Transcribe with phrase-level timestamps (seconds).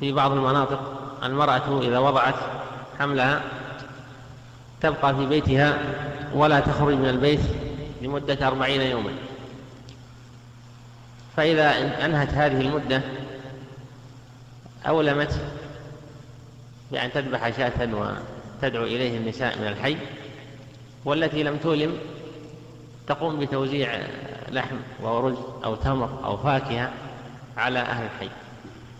[0.00, 0.80] في بعض المناطق.
[1.22, 2.34] المرأة إذا وضعت
[2.98, 3.42] حملها
[4.80, 5.78] تبقى في بيتها
[6.34, 7.40] ولا تخرج من البيت
[8.02, 9.12] لمدة أربعين يوما.
[11.36, 11.70] فإذا
[12.04, 13.02] أنهت هذه المدة
[14.88, 15.40] أولمت
[16.92, 19.96] بأن تذبح شاة وتدعو إليه النساء من الحي.
[21.04, 21.98] والتي لم تولم
[23.06, 23.98] تقوم بتوزيع
[24.50, 26.90] لحم ورز أو تمر أو فاكهة
[27.56, 28.30] على أهل الحي.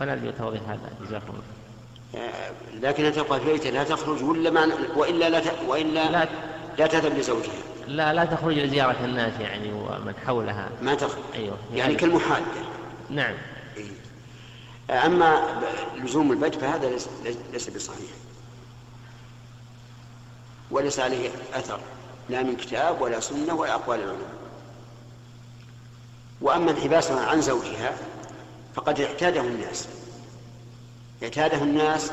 [0.00, 2.24] فنرجو توضيح هذا جزاكم الله.
[2.24, 5.52] آه، لكنها تبقى في بيتها لا تخرج ولا ما وإلا لا ت...
[5.66, 6.28] وإلا لا.
[6.78, 7.52] لا تذهب لزوجها.
[7.86, 10.70] لا لا تخرج لزيارة الناس يعني ومن حولها.
[10.82, 11.56] ما تخرج أيوه.
[11.68, 12.44] يعني, يعني كالمحادة
[13.10, 13.34] نعم.
[13.76, 15.06] إيه.
[15.06, 15.60] أما
[15.96, 17.08] لزوم البيت فهذا ليس,
[17.52, 18.10] ليس بصحيح.
[20.70, 21.80] وليس عليه أثر
[22.28, 24.34] لا من كتاب ولا سنة ولا أقوال العلماء.
[26.40, 27.94] وأما انحباسها عن زوجها
[28.74, 29.88] فقد اعتاده الناس.
[31.22, 32.10] اعتاده الناس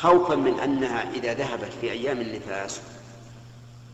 [0.00, 2.80] خوفا من أنها إذا ذهبت في أيام النفاس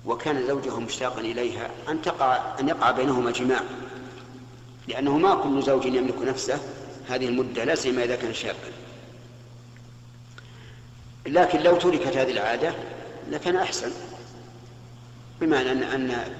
[0.07, 3.61] وكان زوجها مشتاقا إليها أن تقع أن يقع بينهما جماع.
[4.89, 6.59] لأنه ما كل زوج يملك نفسه
[7.09, 8.59] هذه المدة لا سيما إذا كان شابا.
[11.27, 12.75] لكن لو تركت هذه العادة
[13.31, 13.91] لكان أحسن.
[15.41, 16.35] بمعنى أن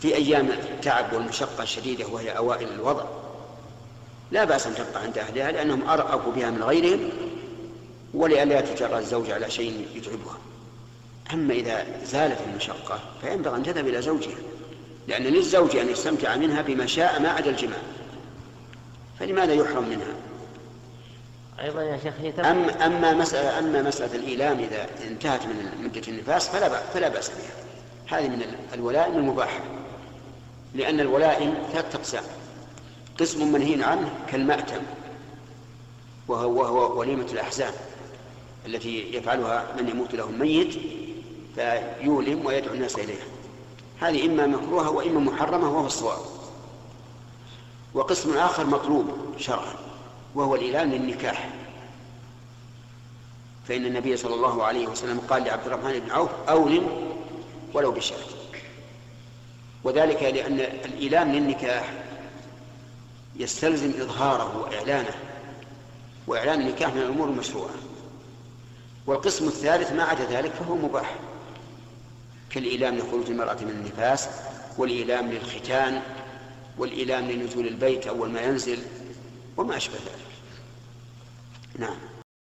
[0.00, 3.04] في أيام التعب والمشقة الشديدة وهي أوائل الوضع.
[4.30, 7.10] لا بأس أن تبقى عند أهلها لأنهم أرأفوا بها من غيرهم
[8.14, 10.38] ولئلا يتجرأ الزوج على شيء يتعبها.
[11.32, 14.36] أما إذا زالت المشقة فينبغي أن تذهب إلى زوجها
[15.08, 17.78] لأن للزوج أن يستمتع منها بما شاء ما عدا الجماع.
[19.20, 20.14] فلماذا يحرم منها؟
[21.62, 26.68] أيضا يا شيخ أما أما مسألة أما مسألة الإيلام إذا انتهت من مدة النفاس فلا
[26.68, 27.66] بأس فلا بأس بها.
[28.18, 28.42] هذه من
[28.74, 29.60] الولائم المباحة
[30.74, 32.24] لأن الولائم ثلاثة أقسام
[33.20, 34.82] قسم منهي عنه كالمأتم
[36.28, 37.72] وهو, وهو وليمة الأحزان
[38.66, 40.74] التي يفعلها من يموت له الميت
[41.54, 43.26] فيولم ويدعو الناس إليها.
[44.00, 46.18] هذه إما مكروهة وإما محرمة وهو الصواب.
[47.94, 49.06] وقسم آخر مطلوب
[49.38, 49.74] شرعا
[50.34, 51.50] وهو الإعلان للنكاح.
[53.68, 56.86] فإن النبي صلى الله عليه وسلم قال لعبد الرحمن بن عوف أولم
[57.74, 58.18] ولو بشرط
[59.84, 61.92] وذلك لأن الإيلام للنكاح
[63.38, 65.14] يستلزم إظهاره وإعلانه
[66.26, 67.74] وإعلان النكاح من الأمور المشروعة.
[69.06, 71.14] والقسم الثالث ما عدا ذلك فهو مباح.
[72.50, 74.28] كالإيلام لخروج المرأة من النفاس
[74.78, 76.02] والإيلام للختان
[76.78, 78.78] والإيلام لنزول البيت أول ما ينزل
[79.56, 80.26] وما أشبه ذلك.
[81.78, 82.15] نعم.